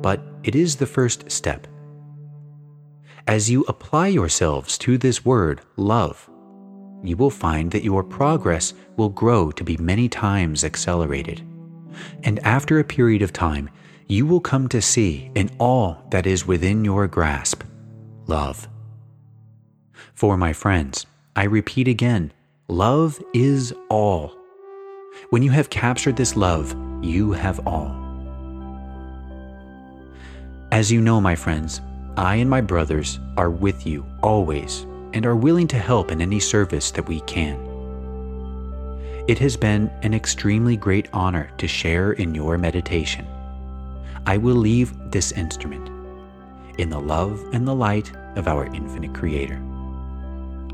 but 0.03 0.21
it 0.43 0.53
is 0.53 0.75
the 0.75 0.85
first 0.85 1.31
step. 1.31 1.65
As 3.25 3.49
you 3.49 3.63
apply 3.67 4.09
yourselves 4.09 4.77
to 4.79 4.95
this 4.99 5.25
word, 5.25 5.61
love, 5.75 6.29
you 7.03 7.17
will 7.17 7.31
find 7.31 7.71
that 7.71 7.83
your 7.83 8.03
progress 8.03 8.75
will 8.95 9.09
grow 9.09 9.49
to 9.51 9.63
be 9.63 9.75
many 9.77 10.07
times 10.07 10.63
accelerated. 10.63 11.41
And 12.23 12.37
after 12.45 12.77
a 12.77 12.83
period 12.83 13.23
of 13.23 13.33
time, 13.33 13.71
you 14.05 14.27
will 14.27 14.39
come 14.39 14.69
to 14.69 14.79
see 14.79 15.31
in 15.33 15.49
all 15.59 16.05
that 16.11 16.27
is 16.27 16.45
within 16.45 16.85
your 16.85 17.07
grasp 17.07 17.63
love. 18.27 18.67
For 20.13 20.37
my 20.37 20.53
friends, 20.53 21.07
I 21.35 21.45
repeat 21.45 21.87
again 21.87 22.33
love 22.67 23.19
is 23.33 23.73
all. 23.89 24.36
When 25.29 25.43
you 25.43 25.51
have 25.51 25.69
captured 25.69 26.15
this 26.15 26.37
love, 26.37 26.73
you 27.03 27.33
have 27.33 27.59
all. 27.67 27.93
As 30.71 30.89
you 30.89 31.01
know, 31.01 31.19
my 31.19 31.35
friends, 31.35 31.81
I 32.15 32.35
and 32.35 32.49
my 32.49 32.61
brothers 32.61 33.19
are 33.35 33.51
with 33.51 33.85
you 33.85 34.05
always 34.23 34.85
and 35.11 35.25
are 35.25 35.35
willing 35.35 35.67
to 35.67 35.79
help 35.79 36.11
in 36.11 36.21
any 36.21 36.39
service 36.39 36.91
that 36.91 37.09
we 37.09 37.19
can. 37.21 37.59
It 39.27 39.37
has 39.39 39.57
been 39.57 39.91
an 40.01 40.13
extremely 40.13 40.77
great 40.77 41.09
honor 41.11 41.51
to 41.57 41.67
share 41.67 42.13
in 42.13 42.33
your 42.33 42.57
meditation. 42.57 43.27
I 44.25 44.37
will 44.37 44.55
leave 44.55 44.93
this 45.11 45.33
instrument 45.33 45.89
in 46.79 46.89
the 46.89 47.01
love 47.01 47.43
and 47.51 47.67
the 47.67 47.75
light 47.75 48.13
of 48.37 48.47
our 48.47 48.65
infinite 48.67 49.13
Creator. 49.13 49.61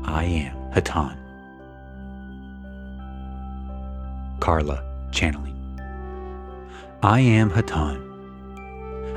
I 0.04 0.24
am 0.24 0.56
Hatonn. 0.72 1.23
Carla 4.44 4.84
channeling. 5.10 5.56
I 7.02 7.18
am 7.18 7.50
Hatonn. 7.50 7.98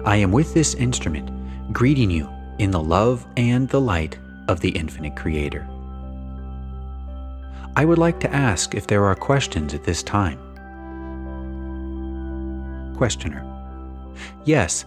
I 0.05 0.15
am 0.15 0.31
with 0.31 0.53
this 0.53 0.73
instrument, 0.75 1.29
greeting 1.73 2.09
you 2.09 2.29
in 2.59 2.71
the 2.71 2.81
love 2.81 3.27
and 3.35 3.67
the 3.67 3.81
light 3.81 4.17
of 4.47 4.61
the 4.61 4.69
infinite 4.69 5.17
Creator. 5.17 5.67
I 7.75 7.83
would 7.83 7.97
like 7.97 8.21
to 8.21 8.33
ask 8.33 8.73
if 8.73 8.87
there 8.87 9.03
are 9.03 9.15
questions 9.15 9.73
at 9.73 9.83
this 9.83 10.01
time. 10.01 10.39
Questioner. 12.95 13.43
Yes, 14.45 14.85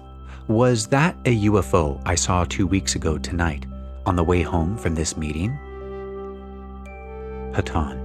was 0.49 0.87
that 0.87 1.17
a 1.27 1.43
UFO 1.51 2.01
I 2.07 2.15
saw 2.15 2.45
two 2.45 2.67
weeks 2.67 2.95
ago 2.95 3.19
tonight 3.19 3.67
on 4.07 4.17
the 4.17 4.25
way 4.25 4.41
home 4.41 4.79
from 4.79 4.95
this 4.95 5.19
meeting? 5.19 5.51
Hatonn. 7.53 8.00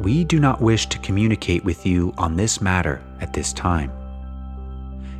We 0.00 0.24
do 0.24 0.40
not 0.40 0.60
wish 0.60 0.86
to 0.88 0.98
communicate 0.98 1.64
with 1.64 1.86
you 1.86 2.12
on 2.18 2.36
this 2.36 2.60
matter 2.60 3.00
at 3.20 3.32
this 3.32 3.52
time. 3.52 3.90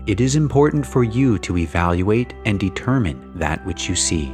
It 0.06 0.20
is 0.20 0.36
important 0.36 0.86
for 0.86 1.04
you 1.04 1.38
to 1.38 1.56
evaluate 1.56 2.34
and 2.44 2.60
determine 2.60 3.38
that 3.38 3.64
which 3.64 3.88
you 3.88 3.96
see 3.96 4.32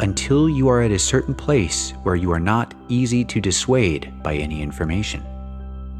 until 0.00 0.48
you 0.48 0.68
are 0.68 0.82
at 0.82 0.92
a 0.92 0.98
certain 0.98 1.34
place 1.34 1.92
where 2.02 2.14
you 2.14 2.30
are 2.30 2.40
not 2.40 2.74
easy 2.88 3.24
to 3.24 3.40
dissuade 3.40 4.12
by 4.22 4.36
any 4.36 4.62
information 4.62 5.24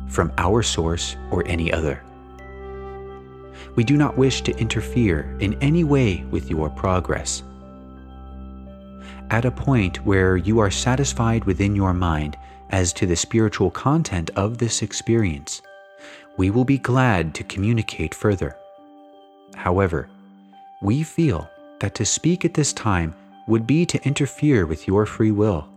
from 0.08 0.32
our 0.38 0.62
source 0.62 1.16
or 1.30 1.46
any 1.46 1.72
other. 1.72 2.02
We 3.76 3.84
do 3.84 3.96
not 3.96 4.16
wish 4.16 4.42
to 4.42 4.56
interfere 4.58 5.36
in 5.40 5.54
any 5.62 5.84
way 5.84 6.24
with 6.30 6.50
your 6.50 6.68
progress. 6.70 7.42
At 9.30 9.44
a 9.44 9.50
point 9.50 10.04
where 10.04 10.36
you 10.36 10.58
are 10.58 10.70
satisfied 10.70 11.44
within 11.44 11.76
your 11.76 11.94
mind 11.94 12.36
as 12.70 12.92
to 12.94 13.06
the 13.06 13.16
spiritual 13.16 13.70
content 13.70 14.30
of 14.36 14.58
this 14.58 14.82
experience, 14.82 15.62
we 16.36 16.50
will 16.50 16.64
be 16.64 16.78
glad 16.78 17.34
to 17.34 17.44
communicate 17.44 18.14
further. 18.14 18.56
However, 19.54 20.08
we 20.80 21.02
feel 21.02 21.50
that 21.80 21.94
to 21.96 22.04
speak 22.04 22.44
at 22.44 22.54
this 22.54 22.72
time 22.72 23.14
would 23.46 23.66
be 23.66 23.84
to 23.86 24.02
interfere 24.06 24.66
with 24.66 24.86
your 24.86 25.04
free 25.04 25.32
will. 25.32 25.68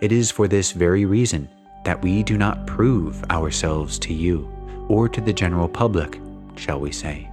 It 0.00 0.12
is 0.12 0.30
for 0.30 0.48
this 0.48 0.72
very 0.72 1.04
reason 1.04 1.48
that 1.84 2.02
we 2.02 2.22
do 2.22 2.36
not 2.36 2.66
prove 2.66 3.22
ourselves 3.30 3.98
to 4.00 4.12
you 4.12 4.50
or 4.88 5.08
to 5.08 5.20
the 5.20 5.32
general 5.32 5.68
public, 5.68 6.20
shall 6.56 6.80
we 6.80 6.92
say. 6.92 7.30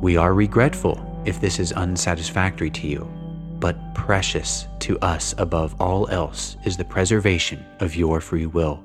We 0.00 0.16
are 0.16 0.34
regretful 0.34 1.22
if 1.24 1.40
this 1.40 1.60
is 1.60 1.72
unsatisfactory 1.72 2.70
to 2.70 2.88
you, 2.88 3.08
but 3.62 3.94
precious 3.94 4.66
to 4.80 4.98
us 4.98 5.36
above 5.38 5.80
all 5.80 6.08
else 6.08 6.56
is 6.64 6.76
the 6.76 6.84
preservation 6.84 7.64
of 7.78 7.94
your 7.94 8.20
free 8.20 8.44
will, 8.44 8.82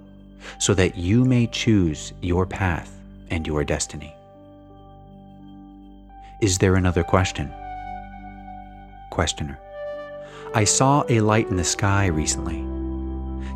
so 0.59 0.75
that 0.75 0.95
you 0.95 1.25
may 1.25 1.47
choose 1.47 2.13
your 2.21 2.45
path 2.45 2.95
and 3.31 3.47
your 3.47 3.63
destiny. 3.63 4.13
Is 6.43 6.59
there 6.59 6.75
another 6.75 7.03
question? 7.03 7.51
Questioner. 9.09 9.57
I 10.53 10.63
saw 10.63 11.03
a 11.09 11.21
light 11.21 11.47
in 11.47 11.55
the 11.55 11.63
sky 11.63 12.05
recently. 12.05 12.63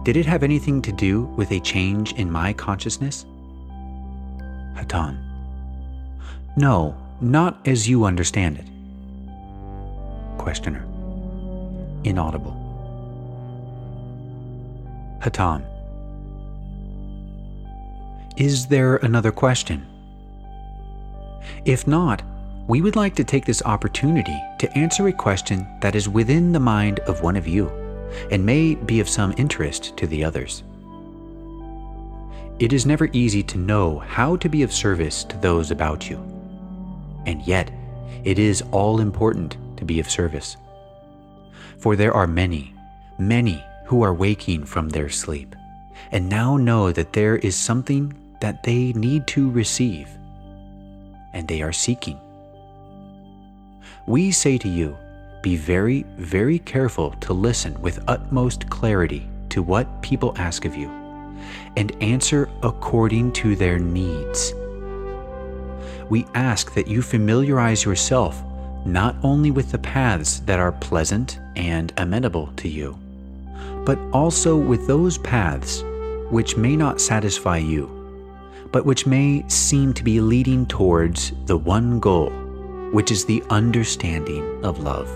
Did 0.04 0.18
it 0.18 0.26
have 0.26 0.42
anything 0.42 0.82
to 0.82 0.92
do 0.92 1.26
with 1.38 1.52
a 1.52 1.60
change 1.60 2.14
in 2.14 2.32
my 2.32 2.52
consciousness? 2.52 3.28
Hatonn. 4.74 5.20
No, 6.58 6.98
not 7.22 7.60
as 7.68 7.88
you 7.88 8.06
understand 8.06 8.58
it. 8.58 8.66
Questioner. 10.40 10.91
Inaudible. 12.04 12.58
Hatonn. 15.20 15.64
Is 18.38 18.68
there 18.68 18.96
another 18.98 19.32
question? 19.32 19.86
If 21.66 21.86
not, 21.86 22.24
we 22.68 22.82
would 22.82 22.96
like 22.96 23.16
to 23.16 23.24
take 23.24 23.46
this 23.46 23.62
opportunity 23.64 24.40
to 24.60 24.78
answer 24.78 25.08
a 25.08 25.14
question 25.14 25.68
that 25.82 25.96
is 25.96 26.08
within 26.08 26.52
the 26.52 26.60
mind 26.60 27.00
of 27.02 27.22
one 27.22 27.36
of 27.36 27.48
you 27.48 27.68
and 28.32 28.46
may 28.46 28.76
be 28.76 29.00
of 29.00 29.10
some 29.10 29.34
interest 29.38 29.96
to 29.98 30.08
the 30.08 30.24
others. 30.24 30.64
It 32.60 32.74
is 32.74 32.86
never 32.86 33.10
easy 33.14 33.44
to 33.44 33.58
know 33.58 34.00
how 34.00 34.36
to 34.38 34.50
be 34.50 34.64
of 34.64 34.72
service 34.72 35.24
to 35.26 35.38
those 35.38 35.72
about 35.72 36.10
you, 36.10 36.18
and 37.26 37.42
yet 37.44 37.72
it 38.24 38.38
is 38.38 38.62
all 38.72 39.00
important 39.00 39.58
to 39.78 39.86
be 39.86 40.00
of 40.00 40.10
service. 40.10 40.58
For 41.82 41.96
there 41.96 42.14
are 42.14 42.28
many, 42.28 42.74
many 43.18 43.64
who 43.86 44.02
are 44.04 44.14
waking 44.14 44.66
from 44.66 44.90
their 44.90 45.10
sleep 45.10 45.56
and 46.12 46.30
now 46.30 46.58
know 46.58 46.92
that 46.92 47.14
there 47.14 47.36
is 47.38 47.56
something 47.56 48.14
that 48.40 48.64
they 48.64 48.94
need 48.94 49.28
to 49.28 49.52
receive, 49.52 50.08
and 51.34 51.48
they 51.48 51.62
are 51.62 51.74
seeking 51.74 52.20
we 54.08 54.32
say 54.32 54.58
to 54.58 54.68
you, 54.68 54.98
be 55.42 55.56
very, 55.56 56.04
very 56.18 56.60
careful 56.60 57.12
to 57.22 57.34
listen 57.34 57.80
with 57.82 58.04
utmost 58.08 58.70
clarity 58.70 59.30
to 59.50 59.62
what 59.62 60.02
people 60.02 60.34
ask 60.38 60.66
of 60.66 60.76
you, 60.76 60.90
and 61.78 61.96
answer 62.02 62.50
according 62.64 63.32
to 63.34 63.56
their 63.56 63.80
needs. 63.80 64.54
We 66.10 66.26
ask 66.34 66.74
that 66.74 66.88
you 66.88 67.02
familiarize 67.02 67.86
yourself 67.86 68.44
not 68.86 69.16
only 69.24 69.52
with 69.52 69.72
the 69.72 69.78
paths 69.78 70.40
that 70.42 70.60
are 70.60 70.72
pleasant 70.72 71.40
and 71.56 71.94
amenable 71.98 72.48
to 72.58 72.68
you, 72.68 72.98
but 73.86 74.00
also 74.14 74.56
with 74.56 74.88
those 74.88 75.18
paths 75.20 75.84
which 76.30 76.58
may 76.58 76.76
not 76.76 77.02
satisfy 77.02 77.58
you, 77.58 77.88
but 78.72 78.86
which 78.86 79.06
may 79.06 79.44
seem 79.48 79.94
to 79.94 80.04
be 80.04 80.22
leading 80.22 80.66
towards 80.66 81.34
the 81.46 81.58
one 81.58 82.00
goal 82.00 82.32
which 82.92 83.12
is 83.12 83.26
the 83.26 83.44
understanding 83.50 84.64
of 84.66 84.80
love. 84.80 85.08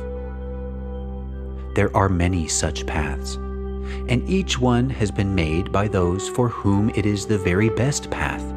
There 1.75 1.95
are 1.95 2.07
many 2.07 2.47
such 2.47 2.85
paths, 2.85 3.35
and 3.35 4.27
each 4.29 4.59
one 4.59 4.89
has 4.89 5.11
been 5.11 5.35
made 5.35 5.71
by 5.71 5.89
those 5.89 6.29
for 6.29 6.47
whom 6.47 6.89
it 6.91 7.05
is 7.05 7.25
the 7.25 7.37
very 7.37 7.69
best 7.69 8.09
path. 8.09 8.54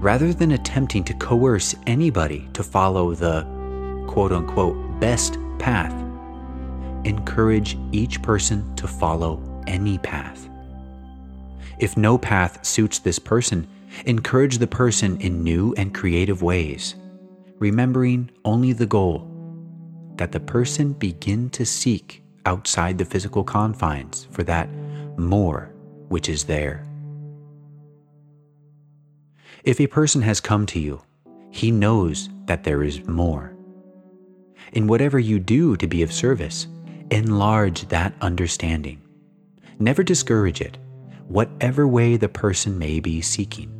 Rather 0.00 0.32
than 0.32 0.52
attempting 0.52 1.04
to 1.04 1.14
coerce 1.14 1.74
anybody 1.86 2.48
to 2.52 2.62
follow 2.62 3.14
the 3.14 3.42
quote 4.06 4.32
unquote 4.32 5.00
best 5.00 5.38
path, 5.58 5.94
encourage 7.04 7.76
each 7.92 8.22
person 8.22 8.74
to 8.76 8.86
follow 8.86 9.42
any 9.66 9.98
path. 9.98 10.48
If 11.78 11.96
no 11.96 12.18
path 12.18 12.64
suits 12.64 12.98
this 12.98 13.18
person, 13.18 13.66
encourage 14.06 14.58
the 14.58 14.66
person 14.66 15.20
in 15.20 15.42
new 15.42 15.74
and 15.76 15.94
creative 15.94 16.42
ways 16.42 16.94
remembering 17.58 18.30
only 18.44 18.72
the 18.72 18.86
goal 18.86 19.26
that 20.16 20.32
the 20.32 20.40
person 20.40 20.92
begin 20.92 21.50
to 21.50 21.66
seek 21.66 22.22
outside 22.46 22.98
the 22.98 23.04
physical 23.04 23.44
confines 23.44 24.26
for 24.30 24.42
that 24.44 24.68
more 25.16 25.70
which 26.08 26.28
is 26.28 26.44
there. 26.44 26.87
If 29.64 29.80
a 29.80 29.86
person 29.86 30.22
has 30.22 30.40
come 30.40 30.66
to 30.66 30.78
you, 30.78 31.02
he 31.50 31.70
knows 31.70 32.28
that 32.46 32.64
there 32.64 32.82
is 32.82 33.06
more. 33.06 33.54
In 34.72 34.86
whatever 34.86 35.18
you 35.18 35.38
do 35.38 35.76
to 35.76 35.86
be 35.86 36.02
of 36.02 36.12
service, 36.12 36.66
enlarge 37.10 37.88
that 37.88 38.14
understanding. 38.20 39.00
Never 39.78 40.02
discourage 40.02 40.60
it, 40.60 40.78
whatever 41.26 41.88
way 41.88 42.16
the 42.16 42.28
person 42.28 42.78
may 42.78 43.00
be 43.00 43.20
seeking. 43.20 43.72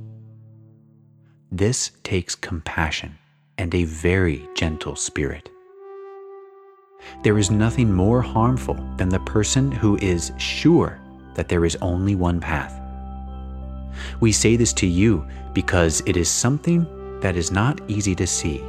This 1.51 1.93
takes 2.03 2.35
compassion 2.35 3.19
and 3.57 3.75
a 3.75 3.85
very 3.85 4.49
gentle 4.55 4.97
spirit. 4.97 5.49
There 7.23 7.39
is 7.39 7.51
nothing 7.51 7.93
more 7.93 8.21
harmful 8.21 8.75
than 8.97 9.09
the 9.09 9.21
person 9.21 9.71
who 9.71 9.97
is 9.99 10.33
sure 10.39 11.01
that 11.35 11.49
there 11.49 11.65
is 11.65 11.77
only 11.77 12.15
one 12.15 12.41
path. 12.41 12.81
We 14.21 14.33
say 14.33 14.57
this 14.57 14.73
to 14.75 14.87
you 14.87 15.27
because 15.59 16.05
it 16.07 16.17
is 16.17 16.31
something 16.31 16.87
that 17.19 17.35
is 17.35 17.51
not 17.51 17.81
easy 17.89 18.15
to 18.15 18.29
see. 18.29 18.61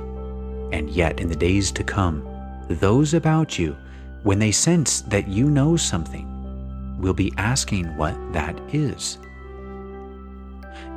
And 0.72 0.90
yet, 0.90 1.20
in 1.20 1.30
the 1.30 1.36
days 1.36 1.72
to 1.74 1.84
come, 1.84 2.28
those 2.68 3.14
about 3.14 3.60
you, 3.60 3.78
when 4.24 4.40
they 4.40 4.52
sense 4.52 5.02
that 5.02 5.28
you 5.28 5.52
know 5.52 5.78
something, 5.78 6.26
will 7.00 7.14
be 7.14 7.32
asking 7.38 7.96
what 7.96 8.18
that 8.34 8.60
is. 8.74 9.20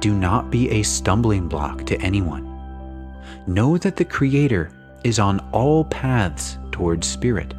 Do 0.00 0.14
not 0.14 0.50
be 0.50 0.70
a 0.70 0.82
stumbling 0.82 1.46
block 1.46 1.84
to 1.84 2.00
anyone. 2.00 2.46
Know 3.46 3.76
that 3.76 3.96
the 3.96 4.06
Creator 4.06 4.72
is 5.04 5.18
on 5.18 5.40
all 5.52 5.84
paths 5.84 6.56
towards 6.70 7.06
Spirit. 7.06 7.52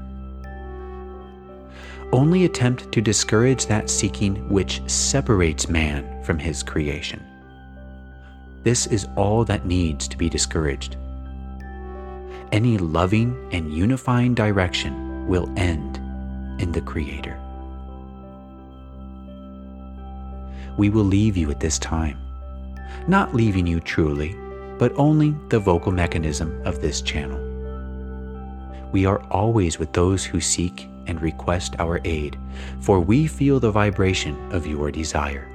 Only 2.11 2.45
attempt 2.45 2.91
to 2.93 2.99
discourage 2.99 3.67
that 3.67 3.91
seeking 3.91 4.49
which 4.49 4.81
separates 4.89 5.69
man 5.69 6.23
from 6.23 6.39
his 6.39 6.63
creation. 6.63 7.23
This 8.63 8.87
is 8.87 9.07
all 9.17 9.43
that 9.45 9.65
needs 9.65 10.07
to 10.07 10.17
be 10.17 10.29
discouraged. 10.29 10.95
Any 12.51 12.77
loving 12.77 13.35
and 13.51 13.73
unifying 13.73 14.33
direction 14.33 15.27
will 15.27 15.51
end 15.57 15.97
in 16.61 16.71
the 16.71 16.81
Creator. 16.81 17.39
We 20.77 20.89
will 20.89 21.03
leave 21.03 21.35
you 21.35 21.51
at 21.51 21.59
this 21.59 21.77
time, 21.77 22.17
not 23.07 23.35
leaving 23.35 23.67
you 23.67 23.79
truly, 23.79 24.35
but 24.79 24.93
only 24.95 25.35
the 25.49 25.59
vocal 25.59 25.91
mechanism 25.91 26.61
of 26.65 26.81
this 26.81 27.01
channel. 27.01 27.39
We 28.91 29.05
are 29.05 29.21
always 29.29 29.77
with 29.77 29.91
those 29.93 30.23
who 30.23 30.39
seek 30.39 30.87
and 31.07 31.21
request 31.21 31.75
our 31.79 31.99
aid, 32.05 32.39
for 32.79 32.99
we 32.99 33.27
feel 33.27 33.59
the 33.59 33.71
vibration 33.71 34.37
of 34.53 34.65
your 34.65 34.89
desire. 34.89 35.49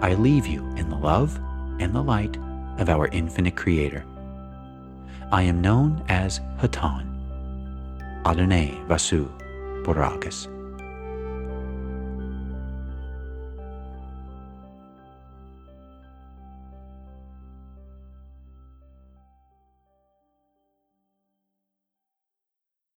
I 0.00 0.14
leave 0.14 0.46
you 0.46 0.66
in 0.76 0.90
the 0.90 0.96
love 0.96 1.38
and 1.80 1.94
the 1.94 2.02
light 2.02 2.36
of 2.78 2.88
our 2.88 3.08
infinite 3.08 3.56
Creator. 3.56 4.04
I 5.32 5.42
am 5.42 5.60
known 5.60 6.04
as 6.08 6.40
Hatonn. 6.58 7.10
Adonai 8.26 8.80
Vasu 8.88 9.28
Borragus. 9.84 10.53